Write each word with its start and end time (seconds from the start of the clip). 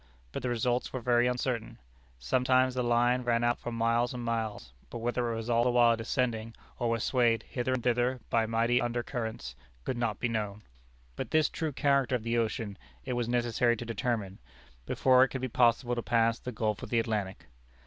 But 0.31 0.41
the 0.41 0.49
results 0.49 0.91
were 0.91 0.99
very 0.99 1.27
uncertain. 1.27 1.77
Sometimes 2.17 2.73
the 2.73 2.81
line 2.81 3.21
ran 3.21 3.43
out 3.43 3.59
for 3.59 3.71
miles 3.71 4.15
and 4.15 4.23
miles, 4.25 4.73
but 4.89 4.97
whether 4.97 5.31
it 5.31 5.35
was 5.35 5.47
all 5.47 5.63
the 5.63 5.69
while 5.69 5.95
descending, 5.95 6.55
or 6.79 6.89
was 6.89 7.03
swayed 7.03 7.43
hither 7.43 7.73
and 7.75 7.83
thither 7.83 8.19
by 8.31 8.47
mighty 8.47 8.81
under 8.81 9.03
currents, 9.03 9.55
could 9.83 9.99
not 9.99 10.19
be 10.19 10.27
known. 10.27 10.63
But 11.15 11.29
this 11.29 11.49
true 11.49 11.71
character 11.71 12.15
of 12.15 12.23
the 12.23 12.39
ocean 12.39 12.79
it 13.05 13.13
was 13.13 13.29
necessary 13.29 13.77
to 13.77 13.85
determine, 13.85 14.39
before 14.87 15.23
it 15.23 15.27
could 15.29 15.41
be 15.41 15.47
possible 15.47 15.93
to 15.93 16.01
pass 16.01 16.39
the 16.39 16.51
gulf 16.51 16.81
of 16.81 16.89
the 16.89 16.97
Atlantic. 16.97 17.45